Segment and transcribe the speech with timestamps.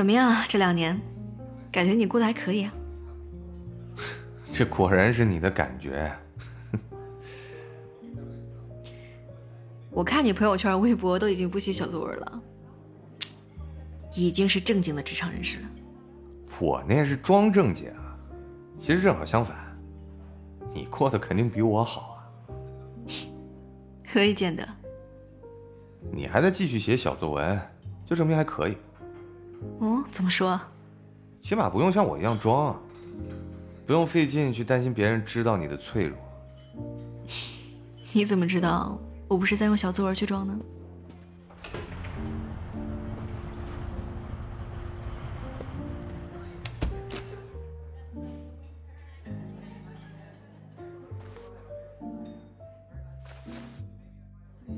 [0.00, 0.46] 怎么样啊？
[0.48, 0.98] 这两年，
[1.70, 2.72] 感觉你过得还可以啊。
[4.50, 6.10] 这果然是你的感觉。
[9.92, 12.42] 我看你朋友圈、微博都已经不写小作文了，
[14.14, 15.68] 已经是正经的职场人士了。
[16.58, 18.16] 我那是装正经啊，
[18.78, 19.54] 其实正好相反，
[20.72, 22.24] 你过得肯定比我好啊。
[24.10, 24.66] 何以见得？
[26.10, 27.60] 你还在继续写小作文，
[28.02, 28.78] 就证明还可以。
[29.80, 30.60] 哦，怎么说？
[31.40, 32.80] 起码不用像我一样装啊，
[33.86, 36.18] 不用费劲去担心别人知道你的脆弱。
[38.12, 40.58] 你怎么知道我不是在用小作文去装呢？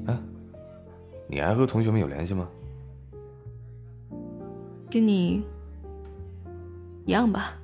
[0.06, 0.18] 哎，
[1.26, 2.48] 你还和同学们有联系吗？
[4.92, 5.42] 跟你
[7.06, 7.54] 一样吧。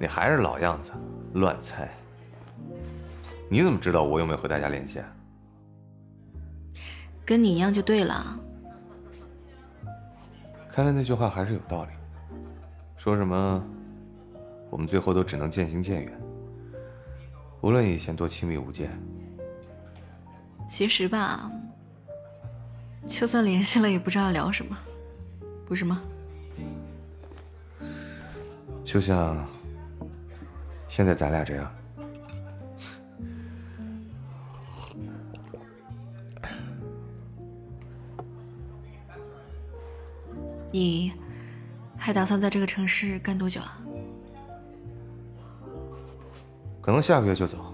[0.00, 0.92] 你还是老样子，
[1.34, 1.90] 乱猜。
[3.50, 5.06] 你怎么知道我有没有和大家联系啊？
[7.22, 8.40] 跟你一样就对了。
[10.70, 11.90] 看来那句话还是有道理。
[12.96, 13.62] 说什么，
[14.70, 16.20] 我们最后都只能渐行渐远。
[17.60, 18.90] 无论以前多亲密无间。
[20.66, 21.50] 其实吧，
[23.06, 24.74] 就算联系了，也不知道聊什么，
[25.70, 26.02] 不是吗？
[28.82, 29.46] 就像
[30.88, 31.72] 现在咱俩这样。
[40.72, 41.12] 你
[41.96, 43.80] 还打算在这个城市干多久啊？
[46.80, 47.72] 可能下个月就走，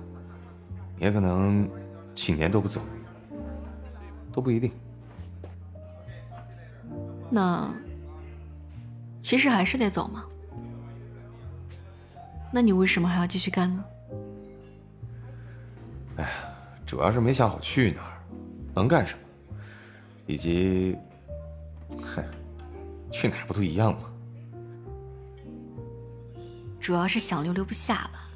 [0.99, 1.67] 也可能
[2.15, 2.78] 几年都不走，
[4.31, 4.71] 都不一定。
[7.28, 7.75] 那
[9.27, 10.25] 其实还是得走嘛。
[12.53, 13.85] 那你为什么还要继续干呢？
[16.19, 16.31] 哎呀，
[16.87, 18.23] 主要是没想好去哪儿，
[18.73, 19.21] 能干什么，
[20.27, 20.97] 以及，
[22.01, 22.25] 嗨，
[23.11, 24.09] 去哪儿不都一样吗？
[26.79, 28.31] 主要是想留留不下吧。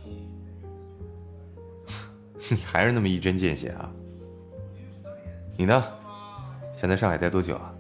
[2.51, 3.89] 你还是那么一针见血啊！
[5.57, 5.85] 你呢？
[6.75, 7.73] 想在上海待多久啊？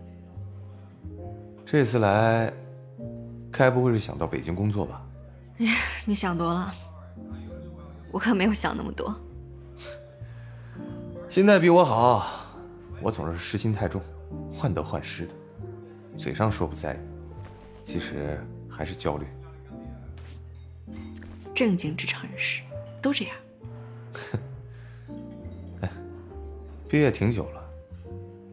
[1.67, 2.53] 这次来，
[3.61, 5.03] 该不会是想到北京工作吧？
[6.07, 6.75] 你想多了，
[8.11, 9.15] 我可没有想那么多。
[11.29, 12.27] 心态比我好，
[13.03, 14.01] 我总是失心太重，
[14.55, 15.35] 患得患失的，
[16.17, 16.99] 嘴上说不在意，
[17.83, 19.27] 其实还是焦虑。
[21.55, 22.63] 正经职场人士
[23.03, 23.37] 都这样。
[25.83, 25.91] 哎，
[26.89, 27.63] 毕业挺久了，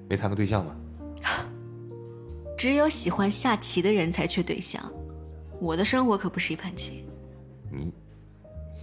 [0.09, 0.75] 没谈过对象吗？
[2.57, 4.84] 只有喜欢下棋的人才缺对象。
[5.59, 7.06] 我的生活可不是一盘棋。
[7.72, 7.91] 你，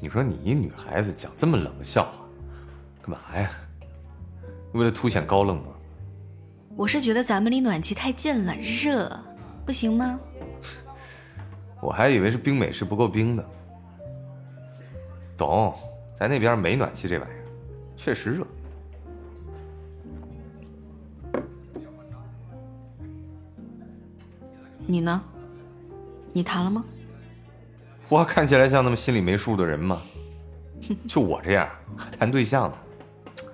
[0.01, 2.13] 你说你一女孩子讲这么冷的笑话，
[3.03, 3.51] 干嘛呀？
[4.73, 5.69] 为了凸显高冷吗？
[6.77, 9.09] 我是觉得咱们离暖气太近了，热，
[9.65, 10.19] 不行吗？
[11.81, 13.45] 我还以为是冰美式不够冰呢。
[15.37, 15.73] 懂，
[16.19, 17.45] 咱那边没暖气这玩意儿，
[17.97, 18.47] 确实热。
[24.87, 25.23] 你呢？
[26.35, 26.85] 你谈了吗？
[28.09, 30.03] 我看起来像那么心里没数的人吗？
[31.09, 32.77] 就我这样还谈对象呢？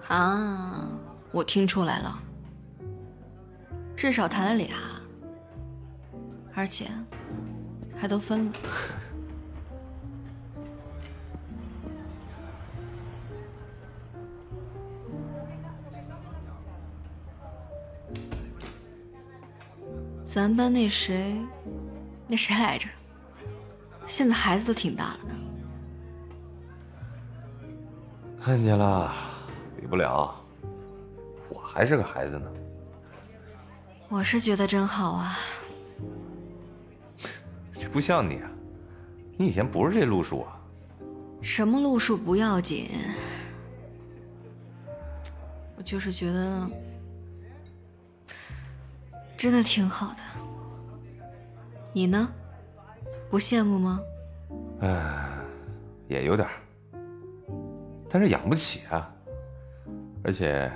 [0.09, 0.89] 啊，
[1.31, 2.19] 我听出来了，
[3.95, 4.71] 至少谈了俩，
[6.55, 6.89] 而且
[7.97, 8.53] 还都分了。
[20.25, 21.37] 咱班那谁，
[22.31, 22.89] 那谁来着？
[24.07, 25.35] 现在孩子都挺大了呢。
[28.41, 29.13] 看见了，
[29.79, 30.33] 比不了，
[31.49, 32.49] 我还是个孩子呢。
[34.09, 35.37] 我是觉得真好啊。
[37.75, 38.51] 这不像你啊，
[39.37, 40.57] 你以前不是这路数啊。
[41.43, 42.91] 什么路数不要紧，
[45.77, 46.71] 我就是觉得
[49.37, 50.23] 真的挺好的。
[51.93, 52.29] 你呢？
[53.29, 54.01] 不羡慕吗？
[54.81, 55.29] 唉，
[56.09, 56.55] 也有点儿，
[58.09, 59.13] 但是养不起啊。
[60.23, 60.71] 而且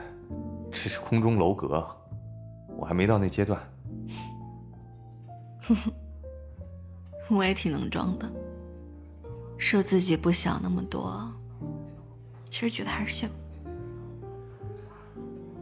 [0.72, 1.86] 这是空中楼阁，
[2.76, 3.60] 我还没到那阶段。
[5.62, 5.92] 哼哼，
[7.28, 8.30] 我也挺能装的，
[9.56, 11.30] 说自己不想那么多，
[12.50, 13.34] 其实觉得还是羡慕。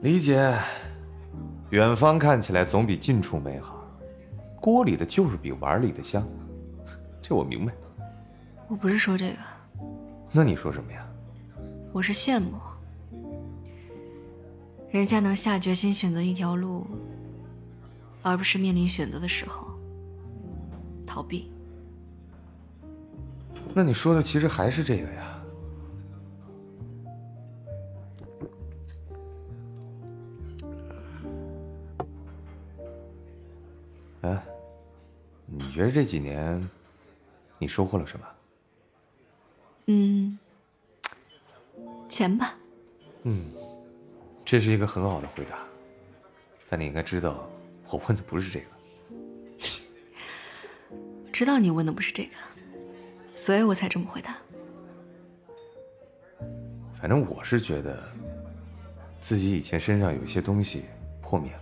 [0.00, 0.56] 理解，
[1.70, 3.81] 远方看起来总比近处美好。
[4.62, 6.24] 锅里的就是比碗里的香，
[7.20, 7.74] 这我明白。
[8.68, 9.38] 我不是说这个，
[10.30, 11.04] 那你说什么呀？
[11.92, 12.52] 我是羡慕
[14.92, 16.86] 人家能下决心选择一条路，
[18.22, 19.66] 而不是面临选择的时候
[21.04, 21.50] 逃避。
[23.74, 25.28] 那你说的其实还是这个呀？
[34.22, 34.42] 哎，
[35.54, 36.66] 你觉得这几年
[37.58, 38.26] 你收获了什么？
[39.86, 40.38] 嗯，
[42.08, 42.54] 钱吧。
[43.24, 43.52] 嗯，
[44.44, 45.58] 这是一个很好的回答，
[46.70, 47.46] 但你应该知道，
[47.90, 48.66] 我问的不是这个。
[51.30, 52.36] 知道你问的不是这个，
[53.34, 54.36] 所以我才这么回答。
[56.94, 58.02] 反正我是觉得，
[59.20, 60.84] 自己以前身上有些东西
[61.20, 61.60] 破灭了，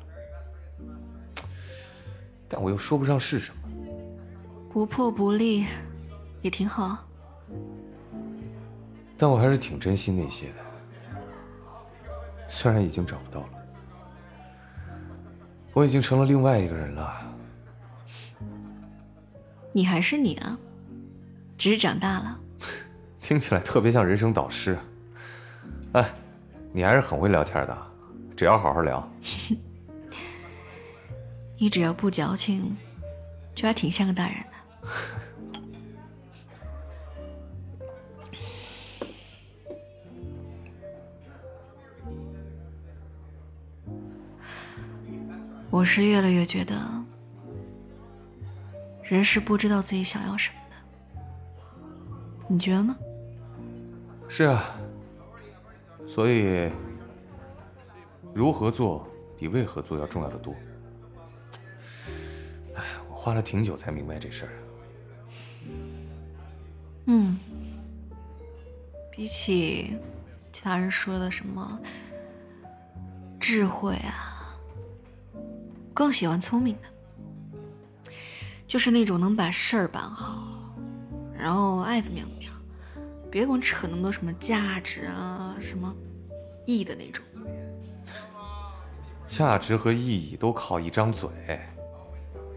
[2.49, 3.70] 但我又说不上是什么。
[4.73, 5.67] 不破不立，
[6.43, 6.97] 也挺好。
[9.19, 10.55] 但我还是挺珍惜那些的，
[12.47, 13.49] 虽然已经找不到了，
[15.73, 17.21] 我已经成了另外一个人了。
[19.73, 20.57] 你还是你啊，
[21.59, 22.41] 只是长大了。
[23.21, 24.79] 听起来特别像人生导师。
[25.95, 26.09] 哎，
[26.73, 27.77] 你还是很会聊天的，
[28.37, 29.07] 只要好好聊。
[31.59, 32.77] 你只要不矫情，
[33.53, 34.47] 就还挺像个大人的。
[45.71, 46.77] 我是越来越觉得，
[49.05, 50.77] 人是不知道自己想要什么的。
[52.49, 52.97] 你觉得呢？
[54.29, 54.75] 是啊。
[56.07, 56.69] 所以，
[58.35, 59.07] 如何做
[59.39, 60.53] 比为何做要重要的多。
[62.75, 64.51] 哎，我花了挺久才明白这事儿。
[67.07, 67.39] 嗯，
[69.11, 69.97] 比起
[70.53, 71.79] 其他人说的什么
[73.39, 74.55] 智慧啊，
[75.93, 78.13] 更喜欢聪明的，
[78.67, 80.75] 就是那种能把事儿办好，
[81.37, 82.53] 然后爱怎么样怎么样。
[83.31, 85.95] 别跟我扯那么多什么价值啊、什么
[86.67, 87.25] 意义的那种。
[89.25, 91.31] 价值和意义都靠一张嘴，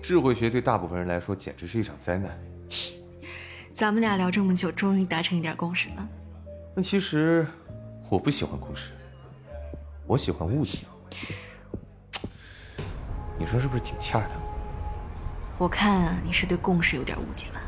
[0.01, 2.35] 智慧学对大部分人来说简直是一场灾难。
[3.73, 6.07] 咱们俩聊这么久，终于达成一点共识了。
[6.75, 7.47] 那其实
[8.07, 8.91] 我不喜欢共识，
[10.05, 10.79] 我喜欢误解。
[13.39, 14.29] 你说是不是挺欠的？
[15.57, 17.59] 我看啊，你是对共识有点误解吧。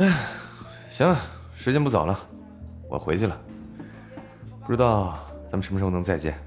[0.00, 0.10] 哎，
[0.88, 1.14] 行了，
[1.54, 2.18] 时间不早了，
[2.88, 3.38] 我回去了。
[4.64, 6.38] 不知道咱们什么时候能再见？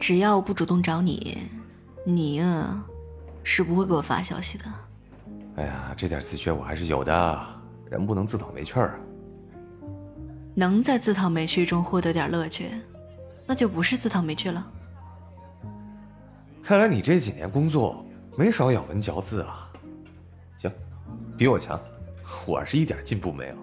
[0.00, 1.36] 只要我不主动找你，
[2.06, 2.82] 你啊，
[3.44, 4.64] 是不会给我发消息的。
[5.56, 7.46] 哎呀，这点自觉我还是有的，
[7.90, 8.94] 人不能自讨没趣儿啊。
[10.54, 12.70] 能在自讨没趣中获得点乐趣，
[13.46, 14.66] 那就不是自讨没趣了。
[16.62, 18.02] 看来你这几年工作
[18.34, 19.70] 没少咬文嚼字啊。
[20.56, 20.72] 行，
[21.36, 21.78] 比我强。
[22.46, 23.56] 我是一点进步没有。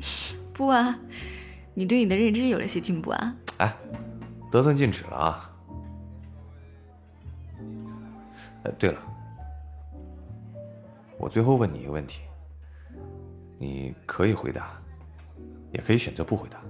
[0.52, 0.98] 不啊，
[1.74, 3.36] 你对你的认知有了些进步啊。
[3.58, 3.76] 哎，
[4.50, 5.54] 得寸进尺了啊。
[8.64, 9.00] 哎，对了，
[11.18, 12.20] 我最后问你一个问题，
[13.58, 14.72] 你可以回答，
[15.72, 16.60] 也可以选择不回答。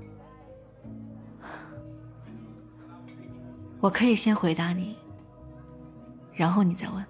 [3.81, 4.97] 我可以先回答你，
[6.35, 7.05] 然后你再问。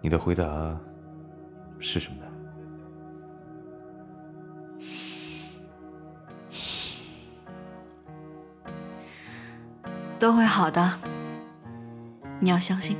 [0.00, 0.44] 你的回答
[1.78, 2.24] 是什么呢？
[10.18, 10.98] 都会好的，
[12.40, 12.96] 你要相信。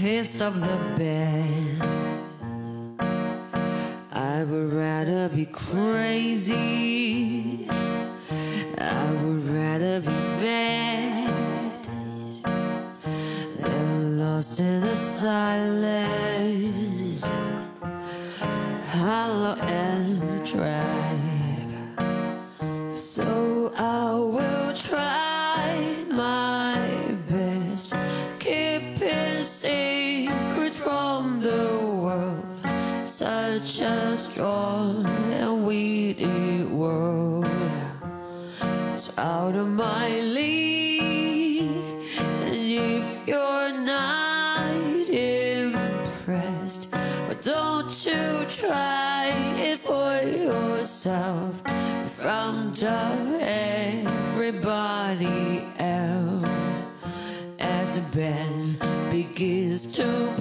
[0.00, 1.76] Pissed off the bed.
[4.10, 6.56] I would rather be crazy.
[8.78, 11.84] I would rather be mad
[13.58, 15.60] than lost in the silence.
[18.94, 21.39] Hollow and drive.
[34.40, 37.46] Strong and weedy world.
[38.94, 41.68] It's out of my league.
[42.46, 46.88] And if you're not impressed,
[47.26, 49.26] why don't you try
[49.58, 54.56] it for yourself in front of everybody
[55.78, 56.48] else?
[57.58, 58.78] As the band
[59.10, 60.39] begins to.